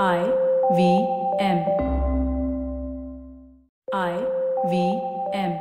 [0.00, 0.24] I
[0.74, 1.06] V
[1.38, 1.58] M.
[3.92, 4.24] I
[4.70, 5.00] V
[5.34, 5.52] M.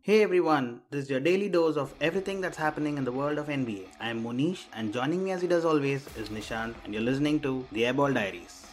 [0.00, 3.48] Hey everyone, this is your daily dose of everything that's happening in the world of
[3.48, 3.84] NBA.
[4.00, 7.38] I am Monish, and joining me as he does always is Nishant, and you're listening
[7.40, 8.66] to the Airball Diaries.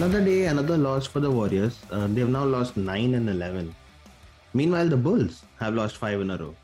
[0.00, 1.78] Another day, another loss for the Warriors.
[1.90, 3.74] Uh, they've now lost 9 and 11.
[4.54, 6.56] Meanwhile, the Bulls have lost 5 in a row.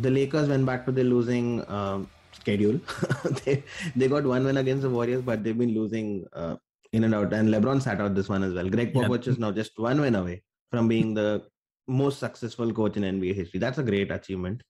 [0.00, 2.80] The Lakers went back to their losing um, schedule.
[3.44, 3.62] they,
[3.94, 6.56] they got one win against the Warriors, but they've been losing uh,
[6.94, 7.34] in and out.
[7.34, 8.70] And LeBron sat out this one as well.
[8.70, 11.44] Gregg Popovich is now just one win away from being the
[11.86, 13.60] most successful coach in NBA history.
[13.60, 14.62] That's a great achievement.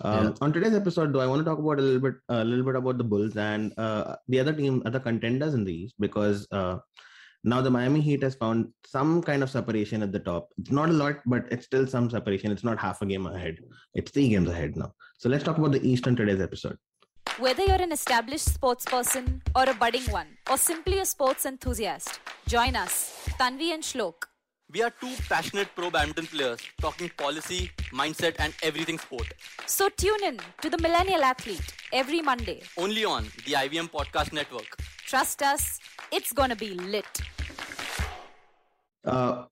[0.00, 0.32] Um, Yeah.
[0.40, 2.76] On today's episode, though, I want to talk about a little bit, a little bit
[2.76, 6.78] about the Bulls and uh, the other team, other contenders in the East, because uh,
[7.42, 10.50] now the Miami Heat has found some kind of separation at the top.
[10.58, 12.50] It's not a lot, but it's still some separation.
[12.50, 13.58] It's not half a game ahead.
[13.94, 14.92] It's three games ahead now.
[15.18, 16.76] So let's talk about the East on today's episode.
[17.38, 22.20] Whether you're an established sports person or a budding one, or simply a sports enthusiast,
[22.46, 24.24] join us, Tanvi and Shlok.
[24.72, 29.32] We are two passionate pro badminton players talking policy, mindset, and everything sport.
[29.66, 32.62] So tune in to the Millennial Athlete every Monday.
[32.76, 34.76] Only on the IVM Podcast Network.
[35.10, 35.80] Trust us,
[36.12, 37.04] it's gonna be lit.
[39.04, 39.46] Uh,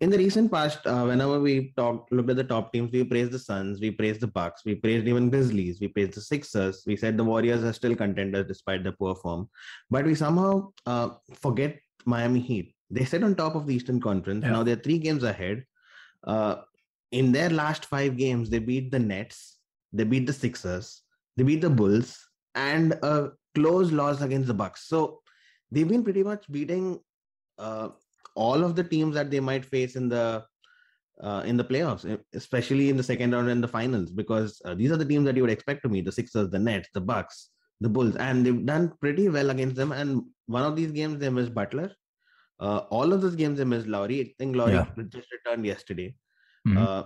[0.00, 3.30] in the recent past, uh, whenever we talked, looked at the top teams, we praised
[3.30, 6.84] the Suns, we praised the Bucks, we praised even Grizzlies, we praised the Sixers.
[6.86, 9.50] We said the Warriors are still contenders despite their poor form,
[9.90, 12.74] but we somehow uh, forget Miami Heat.
[12.88, 14.46] They sit on top of the Eastern Conference.
[14.46, 14.52] Yeah.
[14.52, 15.66] Now they're three games ahead.
[16.24, 16.62] Uh,
[17.10, 19.58] in their last five games, they beat the Nets,
[19.92, 21.02] they beat the Sixers,
[21.36, 22.18] they beat the Bulls,
[22.54, 24.88] and a close loss against the Bucks.
[24.88, 25.20] So
[25.70, 27.00] they've been pretty much beating
[27.58, 27.90] uh,
[28.34, 30.44] all of the teams that they might face in the
[31.22, 34.90] uh, in the playoffs, especially in the second round and the finals, because uh, these
[34.90, 37.50] are the teams that you would expect to meet: the Sixers, the Nets, the Bucks,
[37.80, 39.92] the Bulls, and they've done pretty well against them.
[39.92, 41.92] And one of these games they missed Butler.
[42.58, 44.20] Uh, all of those games they missed Lowry.
[44.20, 44.86] I think Lowry Yeah.
[45.08, 46.14] just returned yesterday.
[46.66, 46.78] Mhm.
[46.78, 47.04] Uh,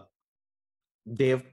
[1.05, 1.45] they've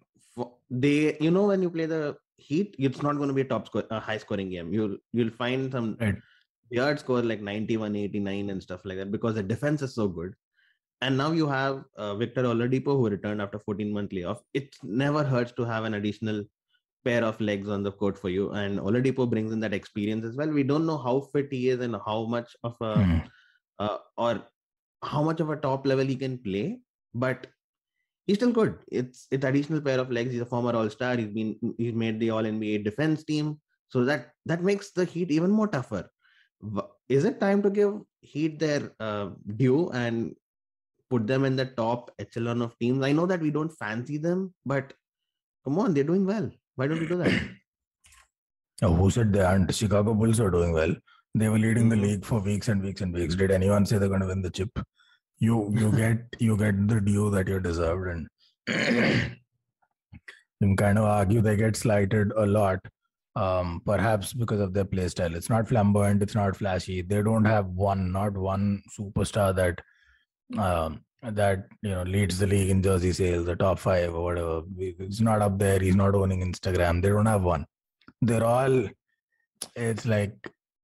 [0.70, 3.68] they you know when you play the Heat, it's not going to be a top
[3.68, 4.74] score, a high scoring game.
[4.74, 6.16] You'll you'll find some Right.
[6.72, 10.34] weird score like 91, 89 and stuff like that because the defense is so good.
[11.02, 14.42] And now you have uh, Victor Oladipo who returned after 14 month layoff.
[14.54, 16.44] It never hurts to have an additional
[17.06, 18.52] pair of legs on the court for you.
[18.52, 20.50] And Oladipo brings in that experience as well.
[20.50, 23.30] We don't know how fit he is and how much of a Mhm.
[23.80, 24.44] uh, or
[25.04, 26.80] how much of a top level he can play,
[27.14, 27.48] but
[28.28, 28.78] he's still good.
[28.92, 30.32] It's it's additional pair of legs.
[30.32, 31.16] He's a former All Star.
[31.18, 35.32] He's been he's made the All NBA defense team, so that that makes the Heat
[35.32, 36.10] even more tougher.
[37.10, 40.36] Is it time to give Heat their uh, due and
[41.10, 43.04] put them in the top echelon of teams?
[43.04, 44.94] I know that we don't fancy them, but
[45.66, 46.50] come on, they're doing well.
[46.76, 47.34] Why don't we do that?
[48.82, 49.74] Oh, who said they aren't?
[49.74, 50.96] Chicago Bulls are doing well.
[51.36, 52.02] They were leading the Mhm.
[52.02, 53.36] league for weeks and weeks and weeks.
[53.36, 54.70] Did anyone say they're going to win the chip?
[55.44, 58.28] You you get you get the due that you deserved, and
[60.62, 62.80] you kind of argue they get slighted a lot,
[63.36, 65.36] um, perhaps because of their play style.
[65.36, 66.24] It's not flamboyant.
[66.24, 67.02] It's not flashy.
[67.02, 69.82] They don't have one, not one superstar that
[70.58, 74.64] um, that you know leads the league in jersey sales, the top five or whatever.
[74.78, 75.80] It's not up there.
[75.80, 77.02] He's not owning Instagram.
[77.02, 77.66] They don't have one.
[78.22, 78.88] They're all.
[79.76, 80.36] It's like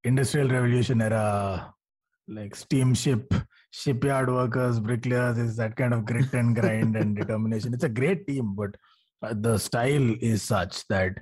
[0.04, 1.74] industrial revolution era,
[2.28, 3.34] like steamship,
[3.70, 5.38] shipyard workers, bricklayers.
[5.38, 7.74] Is that kind of grit and grind and determination.
[7.74, 8.76] It's a great team, but
[9.22, 11.18] uh, the style is such that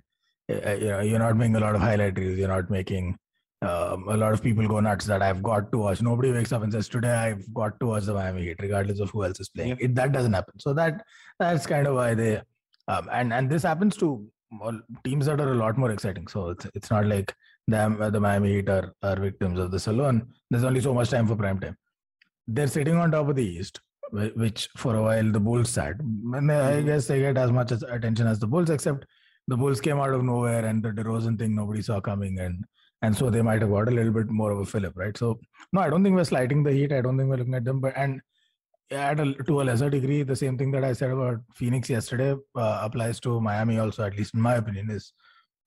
[0.50, 2.38] uh, you know you're not making a lot of highlight reels.
[2.38, 3.18] You're not making
[3.60, 6.00] um, a lot of people go nuts that I've got to watch.
[6.00, 9.10] Nobody wakes up and says, "Today I've got to watch the Miami Heat," regardless of
[9.10, 9.70] who else is playing.
[9.70, 9.86] Yeah.
[9.86, 10.58] It that doesn't happen.
[10.58, 11.04] So that
[11.38, 12.40] that's kind of why they
[12.86, 14.26] um, and and this happens to
[15.04, 16.26] teams that are a lot more exciting.
[16.28, 17.34] So it's it's not like
[17.66, 20.28] them uh, the Miami Heat are are victims of this alone.
[20.50, 21.76] There's only so much time for prime time.
[22.48, 26.00] They're sitting on top of the East, which for a while the Bulls sat.
[26.00, 26.86] And I Mhm.
[26.86, 29.04] guess they get as much attention as the Bulls, except
[29.46, 32.64] the Bulls came out of nowhere and the DeRozan thing nobody saw coming and
[33.00, 35.16] and so they might have got a little bit more of a fillip, right?
[35.16, 35.38] So
[35.72, 36.92] no, I don't think we're slighting the Heat.
[36.92, 38.20] I don't think we're looking at them, but and
[38.90, 42.34] at a, to a lesser degree, the same thing that I said about Phoenix yesterday
[42.56, 44.02] uh, applies to Miami also.
[44.04, 45.12] At least in my opinion, is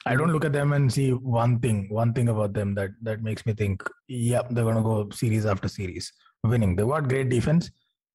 [0.06, 3.22] I don't look at them and see one thing, one thing about them that that
[3.22, 6.12] makes me think, yep, they're gonna go series after series
[6.44, 6.76] winning.
[6.76, 7.72] They've got great defense,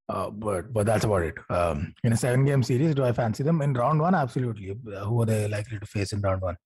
[0.08, 1.34] uh, but but that's about it.
[1.50, 4.14] Um, in a seven game series, do I fancy them in round one?
[4.14, 4.70] Absolutely.
[4.73, 6.56] Uh, Who are they likely to face in round one?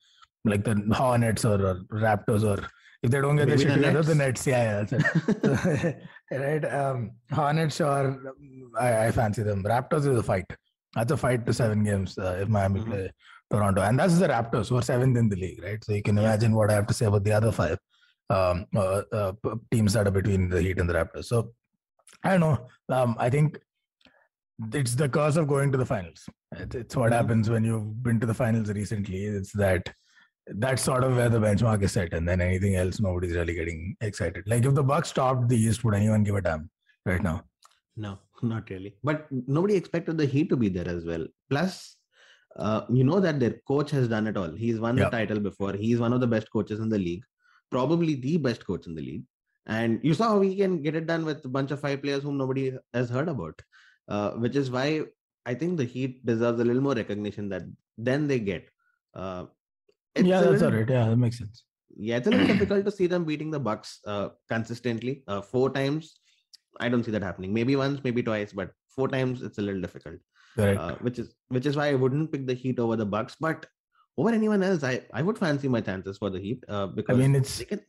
[0.45, 2.67] Like the Hornets or, or Raptors or
[3.03, 4.47] If they don't get Maybe their shit the together, the Nets.
[4.47, 5.93] Yeah, yeah,
[6.39, 6.65] right.
[6.65, 8.35] Um, Hornets, or
[8.79, 9.63] I, I fancy them.
[9.65, 10.47] Raptors is a fight.
[10.95, 12.87] That's a fight to seven games uh, if Miami Mhm.
[12.87, 13.13] play
[13.51, 15.83] Toronto, and that's the Raptors who are seventh in the league, right?
[15.85, 17.79] So you can imagine what I have to say about the other five
[18.31, 19.33] um, uh, uh,
[19.71, 21.27] teams that are between the Heat and the Raptors.
[21.27, 21.53] So
[22.25, 22.59] I don't know.
[22.97, 23.59] Um, I think
[24.75, 26.29] it's the curse of going to the finals.
[26.57, 27.17] It's, what Mhm.
[27.17, 29.25] happens when you've been to the finals recently.
[29.25, 29.93] It's that
[30.65, 33.97] that's sort of where the benchmark is set, and then anything else, nobody's really getting
[34.01, 34.45] excited.
[34.47, 36.71] Like if the Bucks stopped the East, would anyone give a damn
[37.07, 37.45] right now?
[37.97, 38.97] No, not really.
[39.05, 41.27] But nobody expected the Heat to be there as well.
[41.49, 41.97] Plus,
[42.57, 44.51] uh, you know that their coach has done it all.
[44.51, 45.73] He's won the title before.
[45.75, 47.23] He's one of the best coaches in the league,
[47.71, 49.25] probably the best coach in the league.
[49.67, 52.23] And you saw how he can get it done with a bunch of five players
[52.23, 53.61] whom nobody has heard about,
[54.09, 55.03] uh, which is why
[55.47, 57.63] I think the Heat deserves a little more recognition that
[57.97, 58.69] then they get.
[59.15, 59.47] Uh,
[60.17, 60.89] yeah, that's all right.
[60.89, 61.65] Yeah, that makes sense.
[61.97, 65.23] yeah, it's a little difficult to see them beating the Bucks uh, consistently.
[65.29, 66.19] Uh, four times,
[66.81, 67.53] I don't see that happening.
[67.53, 70.17] Maybe once, maybe twice, but four times it's a little difficult.
[70.57, 70.81] Correct.
[70.81, 73.67] Uh, which is which is why I wouldn't pick the Heat over the Bucks, but
[74.21, 77.19] over anyone else, I I would fancy my chances for the Heat uh, I because
[77.23, 77.81] mean, it's can,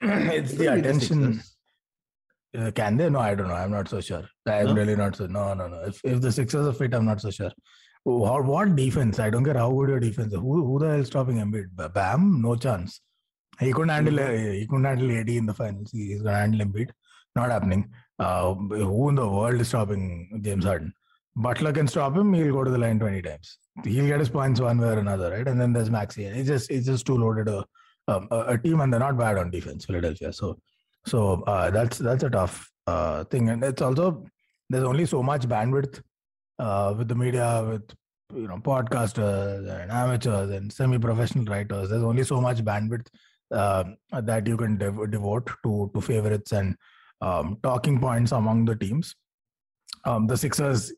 [0.38, 1.20] it's the attention.
[1.34, 1.52] Sixers.
[2.58, 3.08] Uh, can they?
[3.14, 3.54] No, I don't know.
[3.62, 4.24] I'm not so sure.
[4.46, 4.74] I'm No?
[4.74, 5.26] really not so.
[5.38, 5.80] No, no, no.
[5.92, 7.52] If if the Sixers are fit, I'm not so sure.
[8.04, 9.18] What, what defense?
[9.24, 10.32] I don't care how good your defense.
[10.32, 10.38] is.
[10.46, 11.70] Who who the hell is stopping Embiid?
[11.80, 13.00] Ba- Bam, no chance.
[13.60, 14.14] He couldn't handle.
[14.14, 14.28] Mhm.
[14.50, 15.90] uh, He couldn't handle AD in the finals.
[15.96, 16.90] He- He's gonna handle Embiid.
[17.40, 17.82] Not happening.
[18.18, 18.54] Uh,
[18.92, 20.04] who in the world is stopping
[20.48, 20.92] James Harden?
[21.36, 22.32] Butler can stop him.
[22.32, 23.58] He'll go to the line 20 times.
[23.84, 25.46] He'll get his points one way or another, right?
[25.46, 26.24] And then there's Maxey.
[26.24, 27.64] It's just it's just too loaded a
[28.08, 29.84] um, a, a team, and they're not bad on defense.
[29.84, 30.32] Philadelphia.
[30.32, 30.58] So
[31.06, 34.24] so uh, that's that's a tough uh, thing, and it's also
[34.70, 36.00] there's only so much bandwidth
[36.58, 37.94] uh, with the media, with
[38.34, 41.90] you know podcasters and amateurs and semi-professional writers.
[41.90, 43.08] There's only so much bandwidth
[43.50, 46.76] uh, that you can dev- devote to to favorites and
[47.20, 49.14] um, talking points among the teams.
[50.06, 50.92] Um, the Sixers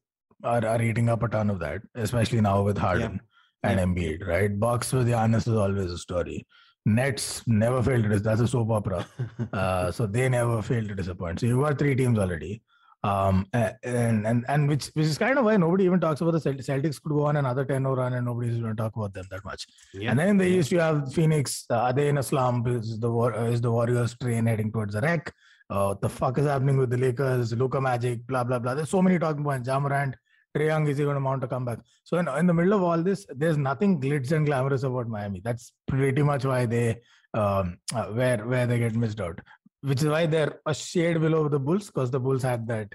[0.45, 3.21] are, are eating up a ton of that, especially now with Harden
[3.63, 3.85] and Yeah.
[3.87, 4.59] Embiid, right?
[4.59, 6.47] Bucks with Giannis is always a story.
[6.87, 9.07] Nets never failed to that's a soap opera.
[9.53, 11.41] Uh, so they never fail to disappoint.
[11.41, 12.63] So you've got three teams already.
[13.05, 16.41] Um, and, and, and which, which is kind of why nobody even talks about the
[16.41, 19.15] Celt- Celtics could go on another 10 0 run and nobody's going to talk about
[19.15, 19.67] them that much.
[19.95, 20.11] yeah.
[20.11, 20.59] And then in the yeah.
[20.59, 21.65] East, you have Phoenix.
[21.71, 22.67] Uh, are they in a slump?
[22.69, 25.33] Is the, War- uh, is the Warriors train heading towards the wreck?
[25.71, 27.53] Uh, what the fuck is happening with the Lakers?
[27.53, 28.75] Luka Magic, blah, blah, blah.
[28.75, 29.69] There's so many talking points.
[29.69, 30.17] Ja Morant,
[30.57, 31.79] Trae Young, is he going to mount a comeback?
[32.05, 35.41] So in, in the middle of all this, there's nothing glitz and glamorous about Miami.
[35.45, 37.01] That's pretty much why they
[37.35, 39.41] um, uh, where where they get missed out.
[39.83, 42.93] Which is why they're a shade below the Bulls because the Bulls had that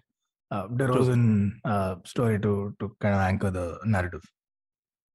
[0.51, 4.23] uh, DeRozan uh, story to to kind of anchor the narrative.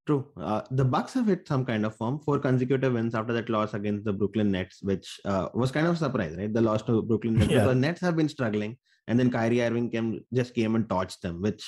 [0.06, 0.26] True.
[0.40, 2.18] Uh, the Bucks have hit some kind of form.
[2.20, 5.96] Four consecutive wins after that loss against the Brooklyn Nets, which uh, was kind of
[5.96, 6.50] a surprise, right?
[6.50, 7.60] The loss to Brooklyn Nets Yeah.
[7.64, 11.42] because Nets have been struggling, and then Kyrie Irving came just came and torched them,
[11.42, 11.62] which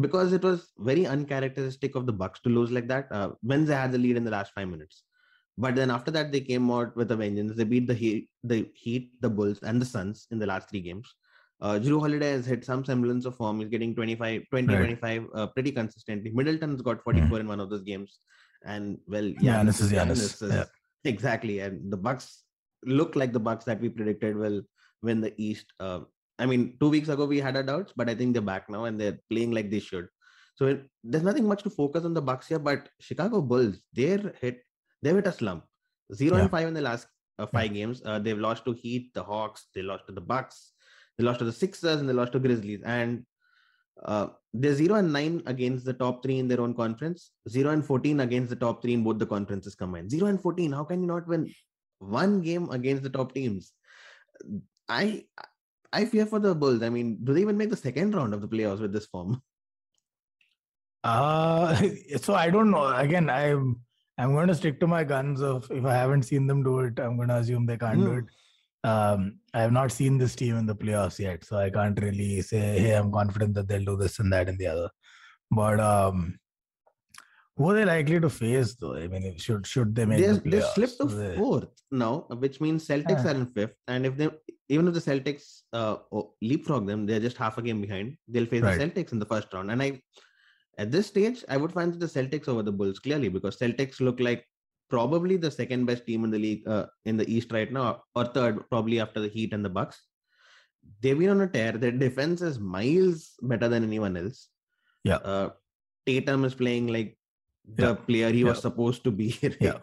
[0.00, 3.74] because it was very uncharacteristic of the Bucks to lose like that uh, when they
[3.74, 5.04] had the lead in the last five minutes.
[5.58, 7.54] But then after that, they came out with a vengeance.
[7.56, 10.80] They beat the Heat, the Heat, the Bulls, and the Suns in the last three
[10.80, 11.12] games.
[11.60, 13.60] Uh, Jrue Holiday has hit some semblance of form.
[13.60, 14.76] He's getting 25, 20, Right.
[14.78, 16.30] 25 uh, pretty consistently.
[16.30, 18.20] Middleton's got 44 in one of those games.
[18.64, 20.06] And well, Yeah, this is Giannis.
[20.12, 20.64] Giannis is- Yeah.
[21.04, 21.60] Exactly.
[21.60, 22.44] And the Bucks
[22.84, 24.62] look like the Bucks that we predicted will
[25.02, 25.66] win the East.
[25.78, 26.00] Uh,
[26.40, 28.84] I mean, two weeks ago we had our doubts, but I think they're back now
[28.86, 30.08] and they're playing like they should.
[30.56, 34.34] So it, there's nothing much to focus on the Bucks here, but Chicago Bulls, they're
[34.40, 34.62] hit,
[35.02, 35.64] they've hit a slump.
[36.14, 36.42] Zero Yeah.
[36.42, 37.06] and five in the last
[37.38, 38.02] uh, five games.
[38.04, 40.72] Uh, they've lost to Heat, the Hawks, they lost to the Bucks,
[41.16, 42.82] they lost to the Sixers, and they lost to Grizzlies.
[42.84, 43.24] And
[44.04, 47.84] uh, they're zero and nine against the top three in their own conference, zero and
[47.84, 50.10] 14 against the top three in both the conferences combined.
[50.10, 50.72] Zero and 14.
[50.72, 51.52] How can you not win
[51.98, 53.72] one game against the top teams?
[54.88, 55.24] I
[55.92, 56.82] I fear for the Bulls.
[56.82, 59.42] I mean, do they even make the second round of the playoffs with this form?
[61.02, 61.74] Uh,
[62.20, 62.86] so I don't know.
[62.94, 63.80] Again, I'm
[64.18, 66.98] I'm going to stick to my guns of if I haven't seen them do it,
[67.00, 68.18] I'm going to assume they can't do Hmm.
[68.18, 68.24] it.
[68.82, 72.42] Um, I have not seen this team in the playoffs yet, so I can't really
[72.42, 74.90] say, hey, I'm confident that they'll do this and that and the other.
[75.50, 76.38] But um,
[77.60, 78.94] who are they likely to face though?
[78.96, 81.68] I mean, should should they make They the they slipped to They- fourth
[82.04, 82.12] now,
[82.44, 83.32] which means Celtics Yeah.
[83.32, 83.74] are in fifth.
[83.94, 84.28] And if they
[84.76, 85.44] even if the Celtics
[85.80, 85.96] uh,
[86.50, 88.16] leapfrog them, they're just half a game behind.
[88.28, 88.78] They'll face Right.
[88.78, 89.70] the Celtics in the first round.
[89.74, 89.88] And I,
[90.78, 94.20] at this stage, I would fancy the Celtics over the Bulls clearly because Celtics look
[94.28, 94.46] like
[94.88, 98.24] probably the second best team in the league uh, in the East right now, or
[98.38, 100.00] third probably after the Heat and the Bucks.
[101.02, 101.72] They've been on a tear.
[101.72, 104.48] Their defense is miles better than anyone else.
[105.04, 105.16] Yeah.
[105.16, 105.50] Uh,
[106.06, 107.18] Tatum is playing like
[107.66, 109.36] the player he was supposed to be.
[109.42, 109.56] right?
[109.60, 109.78] Yeah.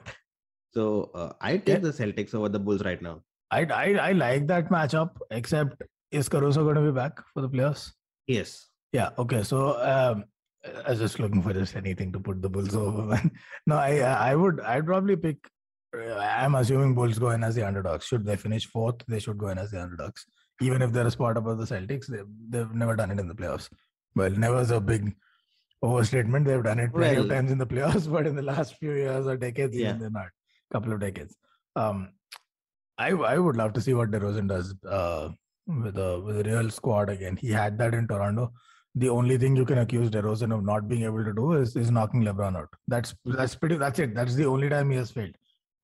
[0.72, 3.22] So uh, I take the Celtics over the Bulls right now.
[3.50, 5.12] I, I I like that matchup.
[5.32, 5.82] Except
[6.12, 7.92] is Caruso going to be back for the playoffs?
[8.28, 8.68] Yes.
[8.92, 9.10] Yeah.
[9.18, 9.44] Okay.
[9.44, 10.26] So um,
[10.86, 13.04] I was just looking for just anything to put the Bulls over.
[13.04, 13.32] man.
[13.66, 15.38] no, I I would I'd probably pick.
[15.98, 18.06] uh, I'm assuming Bulls go in as the underdogs.
[18.06, 20.26] Should they finish fourth, they should go in as the underdogs.
[20.62, 23.36] Even if they're a spot above the Celtics, they they've never done it in the
[23.36, 23.70] playoffs.
[24.16, 25.16] Well, never is a big
[25.82, 26.46] overstatement.
[26.46, 29.28] They've done it plenty of times in the playoffs, but in the last few years
[29.28, 29.90] or decades, Yeah.
[29.90, 30.30] even they're not.
[30.72, 31.36] Couple of decades.
[31.76, 32.10] Um,
[32.98, 35.30] I I would love to see what DeRozan does uh,
[35.68, 37.38] with a with a real squad again.
[37.38, 38.52] He had that in Toronto.
[38.96, 41.92] The only thing you can accuse DeRozan of not being able to do is is
[41.92, 42.70] knocking LeBron out.
[42.88, 43.78] That's that's pretty.
[43.78, 44.16] That's it.
[44.16, 45.36] That's the only time he has failed.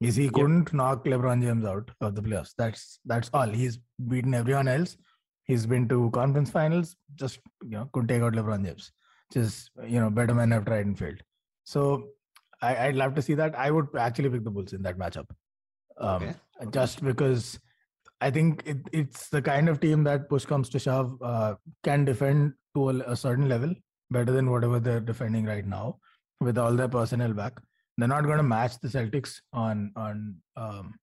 [0.01, 2.53] Is he couldn't knock LeBron James out of the playoffs.
[2.57, 3.47] That's that's all.
[3.47, 3.77] He's
[4.09, 4.97] beaten everyone else.
[5.45, 6.95] He's been to conference finals.
[7.15, 8.91] Just you know couldn't take out LeBron James.
[9.33, 11.21] Just you know better men have tried and failed.
[11.63, 12.09] So
[12.61, 13.57] I, I'd love to see that.
[13.57, 15.29] I would actually pick the Bulls in that matchup.
[15.97, 16.35] Um, Okay.
[16.71, 17.59] Just because
[18.21, 22.05] I think it, it's the kind of team that push comes to shove uh, can
[22.05, 23.73] defend to a, a certain level
[24.11, 25.97] better than whatever they're defending right now
[26.39, 27.59] with all their personnel back.
[27.97, 30.93] They're not going to match the Celtics on on um,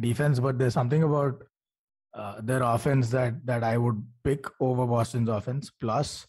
[0.00, 1.42] defense, but there's something about
[2.14, 5.70] uh, their offense that that I would pick over Boston's offense.
[5.80, 6.26] Plus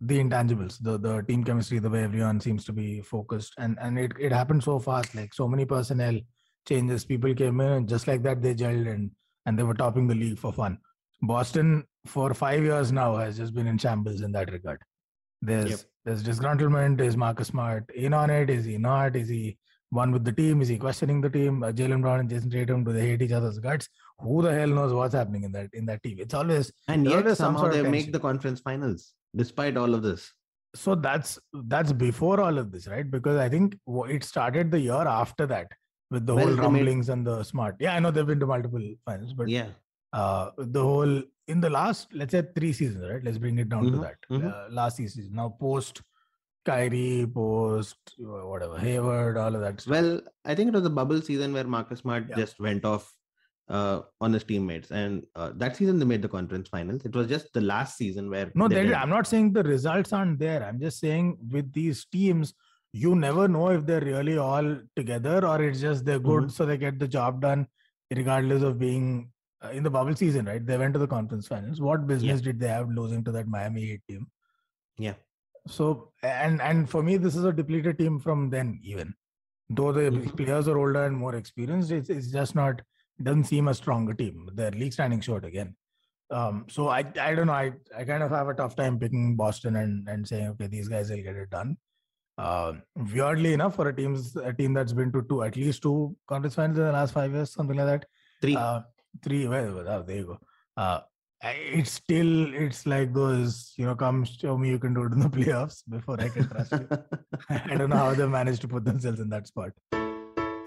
[0.00, 3.98] the intangibles, the the team chemistry, the way everyone seems to be focused, and and
[3.98, 5.14] it it happened so fast.
[5.14, 6.18] Like so many personnel
[6.66, 9.10] changes, people came in, and just like that they gelled and
[9.46, 10.78] and they were topping the league for fun.
[11.22, 14.80] Boston for five years now has just been in shambles in that regard.
[15.42, 15.80] There's Yep.
[16.04, 17.00] there's disgruntlement.
[17.00, 18.48] Is Marcus Smart in on it?
[18.48, 19.16] Is he not?
[19.16, 19.58] Is he
[19.90, 20.62] one with the team?
[20.62, 21.62] Is he questioning the team?
[21.62, 23.88] Uh, Jaylen Brown and Jayson Tatum do they hate each other's guts?
[24.20, 26.18] Who the hell knows what's happening in that in that team?
[26.20, 29.94] It's always And yet always some somehow sort they make the conference finals despite all
[29.94, 30.32] of this.
[30.74, 31.30] so that's
[31.70, 33.08] that's before all of this, right?
[33.10, 33.76] Because I think
[34.16, 35.68] it started the year after that
[36.12, 37.76] with the Well, whole they made- rumblings and the smart.
[37.80, 39.66] Yeah, I know they've been to multiple finals, but yeah.
[40.12, 41.22] uh the whole
[41.54, 44.18] in the last let's say three seasons right let's bring it down Mhm, to that
[44.30, 44.46] mhm.
[44.52, 46.02] uh, last season now post
[46.64, 49.92] Kyrie post uh, whatever Hayward all of that stuff.
[49.92, 52.36] Well, I think it was the bubble season where Marcus Smart Yeah.
[52.36, 53.14] just went off
[53.78, 57.04] uh, on his teammates, and uh, that season they made the conference finals.
[57.04, 58.92] It was just the last season where no they did.
[59.00, 62.52] i'm not saying the results aren't there i'm just saying with these teams
[62.92, 66.50] you never know if they're really all together or it's just they're good Mhm.
[66.56, 67.62] so they get the job done
[68.20, 69.06] regardless of being
[69.64, 72.58] uh, in the bubble season right they went to the conference finals what business did
[72.64, 74.26] they have losing to that miami heat team
[75.08, 75.14] Yeah.
[75.78, 75.86] So
[76.22, 79.08] and and for me, this is a depleted team from then even.
[79.78, 80.36] Though the Mhm.
[80.38, 82.80] players are older and more experienced, it's, it's just not
[83.24, 84.48] doesn't seem a stronger team.
[84.54, 85.74] They're league standing short again.
[86.30, 87.52] Um, so I I don't know.
[87.52, 90.88] I, I kind of have a tough time picking Boston and and saying okay these
[90.88, 91.76] guys will get it done.
[92.38, 92.74] Uh,
[93.12, 96.54] weirdly enough, for a team's a team that's been to two at least two conference
[96.54, 98.06] finals in the last five years, something like that.
[98.40, 98.56] Three.
[98.56, 98.80] Uh,
[99.22, 99.46] three.
[99.46, 100.38] Well, oh, there you go.
[100.76, 101.00] Uh,
[101.42, 105.20] it's still it's like those you know come show me you can do it in
[105.20, 106.88] the playoffs before I can trust you.
[107.50, 109.72] I don't know how they managed to put themselves in that spot.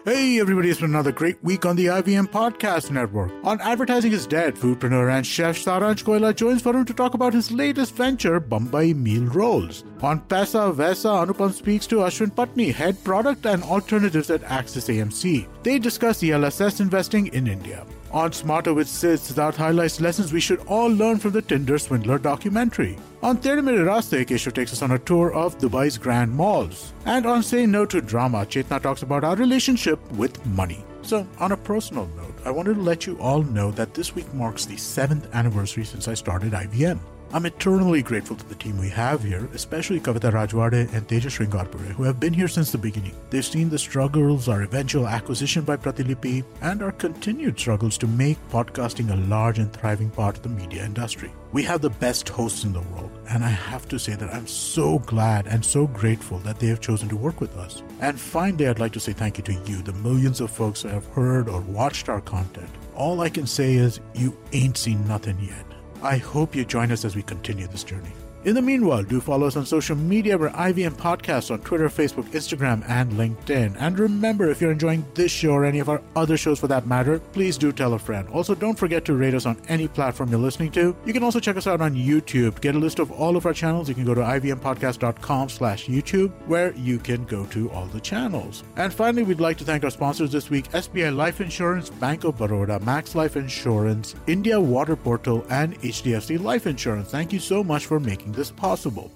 [0.05, 3.31] Hey everybody, it's been another great week on the IVM Podcast Network.
[3.45, 7.53] On Advertising is Dead, foodpreneur and chef Saransh Goila joins Varun to talk about his
[7.53, 9.85] latest venture, Bombay Meal Rolls.
[10.01, 15.47] On Paisa Vaisa, Anupam speaks to Ashwin Patni, head product and alternatives at Axis AMC.
[15.63, 17.85] They discuss ELSS investing in India.
[18.13, 22.19] On Smarter with Sid, Siddharth highlights lessons we should all learn from the Tinder Swindler
[22.19, 22.95] documentary.
[23.23, 26.93] On Tere Mere Raste, Keshav takes us on a tour of Dubai's grand malls.
[27.05, 30.85] And on Say No to Drama, Chetna talks about our relationship with money.
[31.01, 34.31] So, on a personal note, I wanted to let you all know that this week
[34.31, 36.99] marks the seventh anniversary since I started IVM.
[37.33, 41.93] I'm eternally grateful to the team we have here, especially Kavita Rajwade and Tejas Sringarpure,
[41.93, 43.15] who have been here since the beginning.
[43.31, 48.37] They've seen the struggles, our eventual acquisition by Pratilipi, and our continued struggles to make
[48.51, 51.33] podcasting a large and thriving part of the media industry.
[51.53, 54.45] We have the best hosts in the world, and I have to say that I'm
[54.45, 57.81] so glad and so grateful that they have chosen to work with us.
[57.99, 60.89] And finally, I'd like to say thank you to you, the millions of folks who
[60.89, 62.69] have heard or watched our content.
[62.93, 65.72] All I can say is, you ain't seen nothing yet.
[66.03, 68.11] I hope you join us as we continue this journey.
[68.45, 70.37] In the meanwhile, do follow us on social media.
[70.37, 73.77] We're IVM Podcasts on Twitter, Facebook, Instagram, and LinkedIn.
[73.79, 76.85] And remember, if you're enjoying this show or any of our other shows for that
[76.85, 78.27] matter, please do tell a friend.
[78.33, 80.93] Also, don't forget to rate us on any platform you're listening to.
[81.05, 82.55] You can also check us out on YouTube.
[82.55, 85.87] To get a list of all of our channels, you can go to ivmpodcast.com slash
[85.87, 88.65] YouTube, where you can go to all the channels.
[88.75, 92.37] And finally, we'd like to thank our sponsors this week, SBI Life Insurance, Bank of
[92.37, 97.09] Baroda, Max Life Insurance, India Water Portal, and HDFC Life Insurance.
[97.09, 99.11] Thank you so much for making this possible.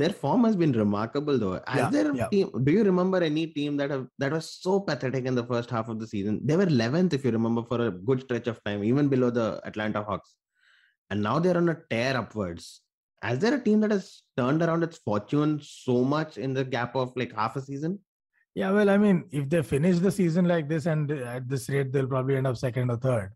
[0.00, 1.54] their form has been remarkable though.
[1.54, 2.28] Is Yeah, there a yeah.
[2.32, 2.50] team?
[2.66, 5.88] Do you remember any team that have that was so pathetic in the first half
[5.92, 6.34] of the season?
[6.50, 9.46] They were 11th, if you remember, for a good stretch of time, even below the
[9.70, 10.36] Atlanta Hawks,
[11.10, 12.68] and now they're on a tear upwards.
[13.32, 16.94] Is there a team that has turned around its fortune so much in the gap
[16.94, 17.98] of like half a season?
[18.54, 21.92] Yeah, well, I mean, if they finish the season like this and at this rate,
[21.92, 23.30] they'll probably end up second or third.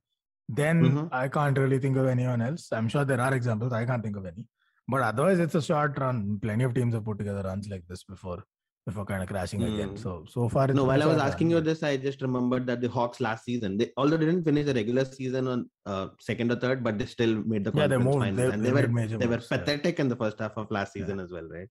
[0.49, 1.09] Then Mhm.
[1.25, 2.71] I can't really think of anyone else.
[2.73, 3.73] I'm sure there are examples.
[3.73, 4.47] I can't think of any.
[4.89, 6.39] But otherwise, it's a short run.
[6.43, 8.43] Plenty of teams have put together runs like this before,
[8.87, 9.91] before kind of crashing again.
[9.91, 9.97] Hmm.
[9.97, 12.67] So so far, it's No, while I was asking run, you this, I just remembered
[12.67, 16.09] that the Hawks last season, they although they didn't finish the regular season on uh,
[16.21, 18.19] second or third, but they still made the Yeah, they moved.
[18.19, 18.83] finals, They- and they they, were
[19.23, 19.57] they were moves, yeah.
[19.59, 21.03] pathetic in the first half of last Yeah.
[21.03, 21.69] season as well, right?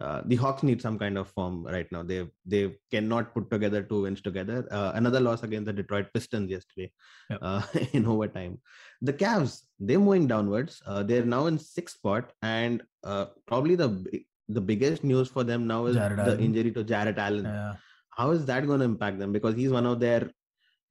[0.00, 2.02] Uh, the Hawks need some kind of form right now.
[2.02, 4.66] They they cannot put together two wins together.
[4.70, 6.90] Uh, another loss against the Detroit Pistons yesterday
[7.30, 7.38] Yep.
[7.42, 8.58] uh, in overtime.
[9.02, 10.82] The Cavs they're moving downwards.
[10.86, 13.90] Uh, they're now in sixth spot, and uh, probably the
[14.48, 16.40] the biggest news for them now is Jarrett the Allen.
[16.40, 17.74] injury to Jarrett Allen Yeah.
[18.10, 20.30] how is that going to impact them because he's one of their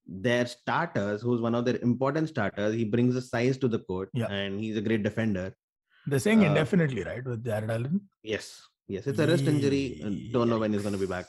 [0.07, 4.09] their starters who's one of their important starters he brings a size to the court
[4.29, 5.53] and he's a great defender
[6.07, 8.01] They're saying indefinitely, right, with Jarrett Allen?
[8.23, 8.47] yes
[8.93, 11.27] yes it's a wrist injury and don't know when he's going to be back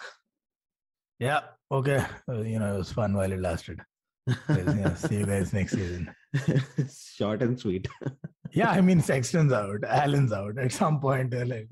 [1.18, 1.42] Yeah.
[1.78, 1.98] Okay.
[2.28, 3.80] Uh, you know, it was fun while it lasted.
[4.28, 6.02] Yeah, see you guys next season.
[7.18, 7.86] short and sweet
[8.60, 10.58] Yeah, I mean, Sexton's out, Allen's out.
[10.64, 11.68] At some point, they're like,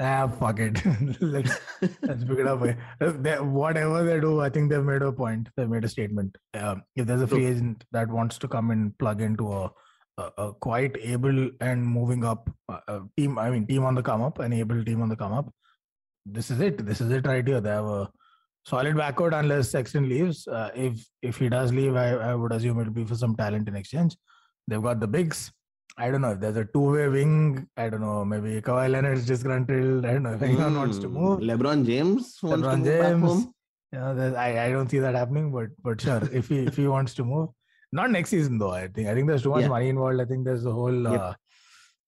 [0.00, 0.78] ah, fuck it.
[1.36, 1.56] let's,
[2.02, 2.62] let's pick it up.
[2.62, 5.48] Uh, they- whatever they do, I think they've made a point.
[5.56, 6.36] They've made a statement.
[6.62, 9.70] Um, if there's a free agent that wants to come and plug into a,
[10.18, 14.02] a, a quite able and moving up uh, uh, team, I mean, team on the
[14.02, 15.52] come up, an able team on the come up,
[16.26, 16.84] this is it.
[16.84, 17.60] This is it right here.
[17.60, 18.10] They have a
[18.64, 20.46] solid backcourt unless Sexton leaves.
[20.46, 23.68] Uh, if if he does leave, I, I would assume it'll be for some talent
[23.68, 24.16] in exchange.
[24.68, 25.52] They've got the bigs.
[25.96, 27.68] I don't know if there's a two-way wing.
[27.76, 28.24] I don't know.
[28.24, 30.04] Maybe Kawhi Leonard's disgruntled.
[30.04, 31.40] I don't know if anyone wants to move.
[31.40, 33.46] lebron james wants LeBron to move back James.
[33.92, 36.86] You know, I, I don't see that happening, but but sure, if he if he
[36.96, 37.50] wants to move,
[38.00, 38.72] not next season though.
[38.72, 39.68] I think I think there's too much Yeah.
[39.76, 40.20] money involved.
[40.20, 41.02] I think there's the whole.
[41.12, 41.20] Yep.
[41.20, 41.32] Uh,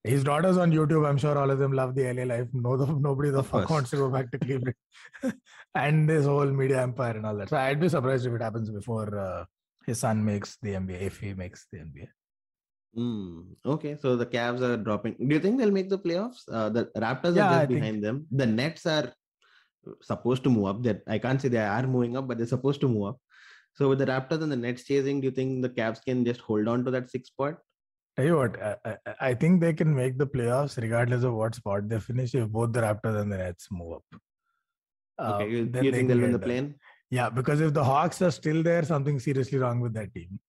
[0.05, 1.05] his daughters on YouTube.
[1.09, 2.49] I'm sure all of them love the LA life.
[2.53, 3.71] No, the, nobody the Of fuck course.
[3.77, 4.77] wants to go back to Cleveland,
[5.87, 7.49] and this whole media empire and all that.
[7.49, 9.45] So I'd be surprised if it happens before uh,
[9.85, 11.01] his son makes the NBA.
[11.11, 12.07] If he makes the NBA.
[12.95, 13.41] Hmm,
[13.73, 16.85] okay so the Cavs are dropping do you think they'll make the playoffs uh, the
[16.97, 19.13] raptors Yeah, are I just think- behind them the nets are
[20.11, 22.81] supposed to move up that i can't say they are moving up but they're supposed
[22.85, 23.19] to move up
[23.77, 26.41] so with the raptors and the nets chasing do you think the Cavs can just
[26.41, 27.59] hold on to that sixth spot
[28.17, 31.87] Tell you what, I, I, think they can make the playoffs regardless of what spot
[31.87, 34.05] they finish if both the Raptors and the Nets move up.
[35.19, 36.75] Uh, okay you, then you think they'll win the play-in
[37.11, 40.41] Yeah, because if the Hawks are still there, something seriously wrong with that team.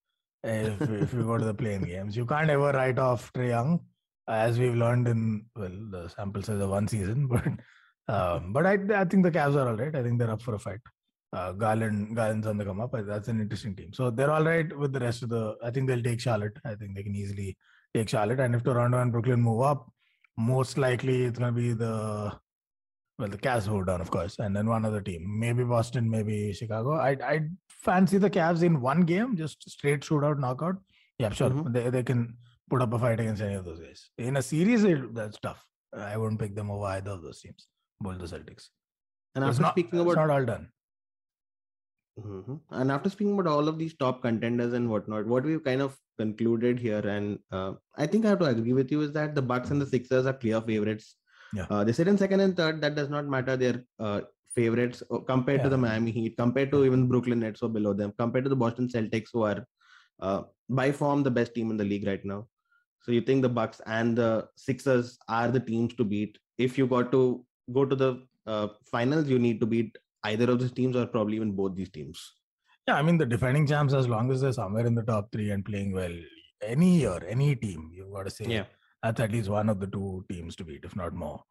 [0.43, 3.81] If, if you go to the playing games, you can't ever write off Trae Young,
[4.29, 7.27] as we've learned in well the sample size of one season.
[8.07, 9.93] But um, but I I think the Cavs are all right.
[9.93, 10.79] I think they're up for a fight.
[11.33, 12.91] Uh, Garland Garland's on the come up.
[12.93, 13.91] That's an interesting team.
[13.93, 15.55] So they're all right with the rest of the.
[15.63, 16.57] I think they'll take Charlotte.
[16.65, 17.57] I think they can easily
[17.93, 18.39] take Charlotte.
[18.39, 19.91] And if Toronto and Brooklyn move up,
[20.37, 22.33] most likely it's gonna be the
[23.19, 26.53] well, the Cavs move down, of course, and then one other team, maybe Boston, maybe
[26.53, 26.93] Chicago.
[26.93, 30.75] I I fancy the Cavs in one game, just straight shootout, knockout.
[31.19, 31.73] Yeah, sure, Mhm.
[31.73, 32.37] they they can
[32.69, 34.09] put up a fight against any of those guys.
[34.17, 35.65] In a series, it, that's tough.
[35.93, 37.67] I wouldn't pick them over either of those teams.
[37.99, 38.69] Both the Celtics.
[39.35, 40.69] and It's after not, speaking about it's not all done.
[42.19, 42.59] Mhm.
[42.71, 45.97] And after speaking about all of these top contenders and whatnot, what we've kind of
[46.17, 49.41] concluded here, and uh, I think I have to agree with you, is that the
[49.41, 51.15] Bucks and the Sixers are clear favorites.
[51.53, 51.67] Yeah.
[51.69, 52.81] Uh, they sit in second and third.
[52.81, 53.55] That does not matter.
[53.55, 54.21] They're uh,
[54.55, 58.13] favorites uh, compared to the Miami Heat, compared to even Brooklyn Nets or below them,
[58.17, 59.65] compared to the Boston Celtics, who are
[60.19, 62.47] uh, by form the best team in the league right now.
[63.03, 66.37] So you think the Bucks and the Sixers are the teams to beat?
[66.57, 70.59] If you got to go to the uh, finals, you need to beat either of
[70.59, 72.33] these teams or probably even both these teams.
[72.87, 75.51] Yeah, I mean the defending champs, as long as they're somewhere in the top three
[75.51, 76.13] and playing well,
[76.61, 78.65] any year, any team, you've got to say Yeah.
[79.03, 81.41] that's at least one of the two teams to beat, if not more.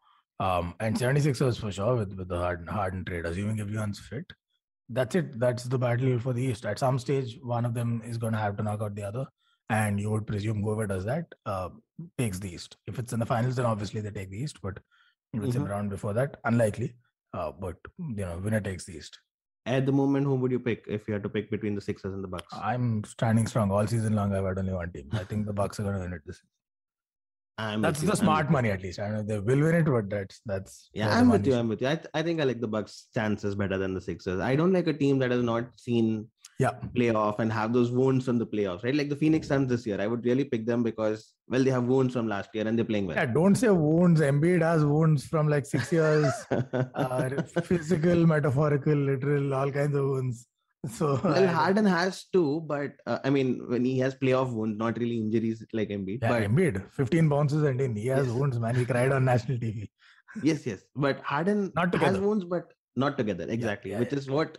[0.40, 4.30] Um, and 76ers for sure with, with the Harden, Harden trade, assuming everyone's fit.
[4.88, 5.38] That's it.
[5.40, 6.64] That's the battle for the East.
[6.66, 9.26] At some stage, one of them is going to have to knock out the other.
[9.68, 11.70] And you would presume whoever does that uh,
[12.18, 12.76] takes the East.
[12.86, 14.58] If it's in the finals, then obviously they take the East.
[14.62, 14.78] But
[15.32, 16.94] if it's in the round before that, unlikely.
[17.32, 19.18] Uh, but, you know, winner takes the East.
[19.66, 22.14] At the moment, who would you pick if you had to pick between the Sixers
[22.14, 22.46] and the Bucks?
[22.52, 24.32] I'm standing strong all season long.
[24.32, 25.08] I've had only one team.
[25.12, 26.48] I think the Bucks are going to win it this season.
[27.58, 28.98] I'm That's the I'm smart money, at least.
[28.98, 31.54] I don't know they will win it, but that's that's Yeah, I'm with you.
[31.54, 31.88] I'm with you.
[31.88, 34.40] I, th- I think I like the Bucks' chances better than the Sixers.
[34.40, 36.70] I don't like a team that has not seen Yeah.
[36.96, 38.94] playoff and have those wounds from the playoffs, right?
[38.94, 41.84] Like the Phoenix Suns this year, I would really pick them because well, they have
[41.84, 43.16] wounds from last year and they're playing well.
[43.16, 44.20] Yeah, don't say wounds.
[44.20, 46.32] Embiid has wounds from like six years.
[46.50, 47.28] uh,
[47.62, 50.46] physical, metaphorical, literal, all kinds of wounds.
[50.90, 54.96] So well, Harden has too, but uh, I mean, when he has playoff wounds, not
[54.98, 56.20] really injuries like Embiid.
[56.22, 57.96] yeah, but Embiid, 15 bounces and in.
[57.96, 58.34] He has Yes.
[58.36, 58.76] wounds, man.
[58.76, 59.90] He cried on national TV.
[60.42, 63.46] yes, yes, but Harden Not has wounds, but not together.
[63.48, 64.18] Exactly, yeah, which yeah.
[64.18, 64.58] is what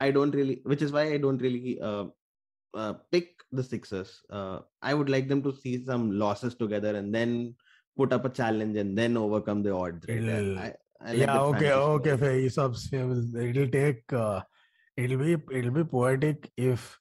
[0.00, 2.06] I don't really, which is why I don't really uh,
[2.74, 4.20] uh, pick the Sixers.
[4.30, 7.54] Uh, I would like them to see some losses together and then
[7.96, 10.06] put up a challenge and then overcome the odds.
[10.56, 10.76] right?
[11.02, 12.36] I, I like yeah, okay, okay, fair.
[12.38, 14.12] It'll take.
[14.12, 14.40] Uh,
[14.96, 15.36] it'll be.
[15.52, 16.98] It'll be poetic if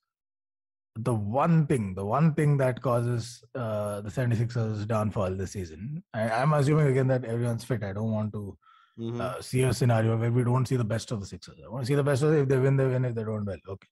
[0.96, 6.04] the one thing, the one thing that causes uh, the 76ers downfall this season.
[6.14, 7.84] I, I'm assuming again that everyone's fit.
[7.84, 8.58] I don't want to
[9.00, 9.22] Mhm.
[9.22, 11.60] uh, see a scenario where we don't see the best of the Sixers.
[11.66, 12.42] I want to see the best of them.
[12.44, 13.06] If they win, they win.
[13.06, 13.88] If they don't, well, okay.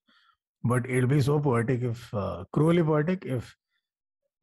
[0.63, 3.55] But it'll be so poetic if, uh, cruelly poetic if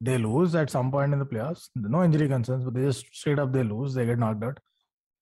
[0.00, 1.68] they lose at some point in the playoffs.
[1.74, 3.94] No injury concerns, but they just straight up they lose.
[3.94, 4.58] They get knocked out.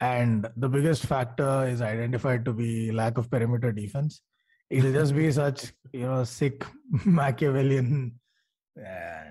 [0.01, 4.23] And the biggest factor is identified to be lack of perimeter defense.
[4.71, 6.65] It'll just be such, you know, sick
[7.05, 8.19] Machiavellian.
[8.79, 9.25] uh,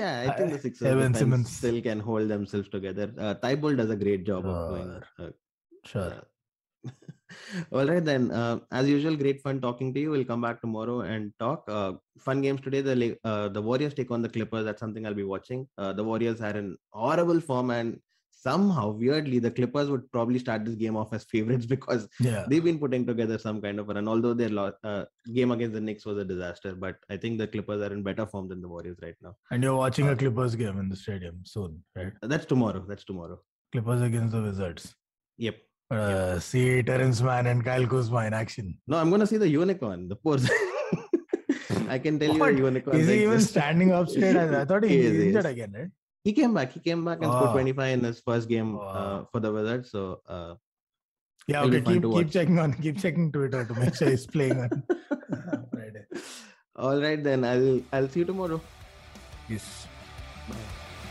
[0.00, 1.50] Yeah, I think Uh, the Sixers Evan Simmons.
[1.60, 3.06] still can hold themselves together.
[3.18, 5.28] Uh, Thybulle does a great job of doing Sure.
[5.28, 5.32] uh,
[5.92, 6.12] sure.
[6.18, 6.90] Uh,
[7.78, 8.30] all right then.
[8.30, 10.10] Uh, as usual, great fun talking to you.
[10.12, 11.64] We'll come back tomorrow and talk.
[11.78, 11.92] Uh,
[12.28, 12.80] fun games today.
[12.80, 12.94] The
[13.32, 14.64] uh, the Warriors take on the Clippers.
[14.68, 15.66] That's something I'll be watching.
[15.76, 18.00] Uh, the Warriors are in horrible form, and
[18.46, 22.44] somehow weirdly, the Clippers would probably start this game off as favorites because Yeah.
[22.48, 24.08] they've been putting together some kind of a run.
[24.08, 25.04] Although their lo- uh,
[25.38, 28.26] game against the Knicks was a disaster, but I think the Clippers are in better
[28.26, 29.34] form than the Warriors right now.
[29.50, 32.12] And you're watching Uh, a Clippers game in the stadium soon, right?
[32.22, 32.84] That's tomorrow.
[32.88, 33.40] That's tomorrow.
[33.72, 34.94] Clippers against the Wizards.
[35.38, 35.56] Yep.
[35.90, 38.78] Uh, see Terance Mann and Kyle Kuzma in action.
[38.86, 40.08] No, I'm gonna see the unicorn.
[40.08, 40.38] The poor.
[41.88, 42.50] I can tell What?
[42.50, 42.96] you the unicorn.
[42.96, 44.36] Is he even standing up straight?
[44.36, 45.50] I, I thought he, He is, injured is.
[45.52, 45.88] again, right?
[46.24, 46.72] He came back.
[46.72, 47.52] He came back and scored Oh.
[47.52, 49.90] 25 in his first game uh, for the Wizards.
[49.90, 50.54] So uh,
[51.48, 51.80] Yeah, okay.
[51.80, 54.82] Keep keep checking on keep checking Twitter to make sure he's playing on
[55.72, 56.04] Friday.
[56.76, 57.44] all right then.
[57.44, 58.60] I'll I'll see you tomorrow.
[59.48, 59.86] Yes.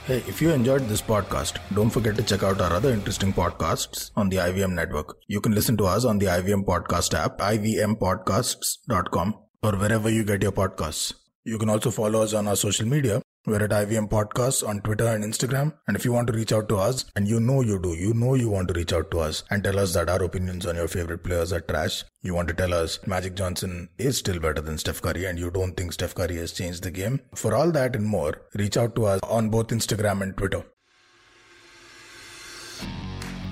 [0.06, 4.12] Hey, if you enjoyed this podcast, don't forget to check out our other interesting podcasts
[4.16, 5.18] on the IVM network.
[5.28, 10.42] You can listen to us on the IVM podcast app, ivmpodcasts.com, or wherever you get
[10.42, 11.14] your podcasts.
[11.44, 13.22] You can also follow us on our social media.
[13.50, 15.74] We're at IVM Podcasts on Twitter and Instagram.
[15.88, 18.14] And if you want to reach out to us, and you know you do, you
[18.14, 20.76] know you want to reach out to us and tell us that our opinions on
[20.76, 22.04] your favorite players are trash.
[22.22, 25.50] You want to tell us Magic Johnson is still better than Steph Curry and you
[25.50, 27.22] don't think Steph Curry has changed the game.
[27.34, 30.64] For all that and more, reach out to us on both Instagram and Twitter.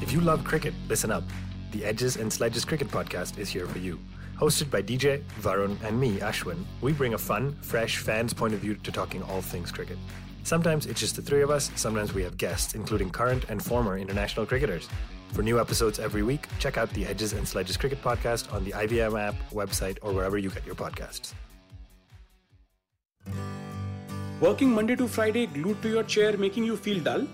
[0.03, 1.23] If you love cricket, listen up.
[1.71, 3.99] The Edges and Sledges Cricket Podcast is here for you.
[4.39, 8.59] Hosted by DJ, Varun, and me, Ashwin, we bring a fun, fresh fan's point of
[8.59, 9.97] view to talking all things cricket.
[10.43, 13.97] Sometimes it's just the three of us, sometimes we have guests, including current and former
[13.97, 14.87] international cricketers.
[15.33, 18.71] For new episodes every week, check out the Edges and Sledges Cricket Podcast on the
[18.73, 21.33] IVM app, website, or wherever you get your podcasts.
[24.39, 27.25] Working Monday to Friday glued to your chair making you feel dull?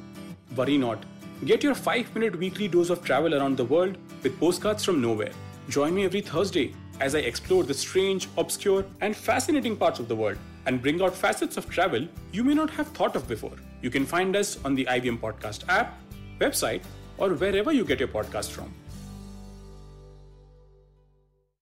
[0.56, 1.04] Worry not.
[1.44, 5.34] Get your 5 minute weekly dose of travel around the world with postcards from nowhere.
[5.68, 10.16] Join me every Thursday as I explore the strange, obscure, and fascinating parts of the
[10.16, 13.58] world and bring out facets of travel you may not have thought of before.
[13.82, 15.98] You can find us on the IVM Podcast app,
[16.40, 16.84] website,
[17.18, 18.74] or wherever you get your podcast from.